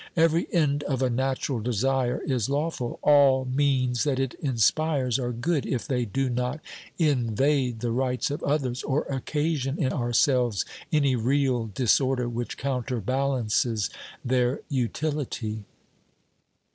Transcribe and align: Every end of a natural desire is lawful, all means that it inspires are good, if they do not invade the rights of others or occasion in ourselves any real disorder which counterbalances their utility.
Every 0.17 0.51
end 0.51 0.81
of 0.85 1.03
a 1.03 1.11
natural 1.11 1.59
desire 1.59 2.23
is 2.25 2.49
lawful, 2.49 2.97
all 3.03 3.45
means 3.45 4.03
that 4.03 4.17
it 4.19 4.33
inspires 4.41 5.19
are 5.19 5.31
good, 5.31 5.63
if 5.63 5.85
they 5.87 6.05
do 6.05 6.27
not 6.27 6.59
invade 6.97 7.81
the 7.81 7.91
rights 7.91 8.31
of 8.31 8.41
others 8.41 8.81
or 8.81 9.03
occasion 9.03 9.77
in 9.77 9.93
ourselves 9.93 10.65
any 10.91 11.15
real 11.15 11.67
disorder 11.67 12.27
which 12.27 12.57
counterbalances 12.57 13.91
their 14.25 14.61
utility. 14.69 15.65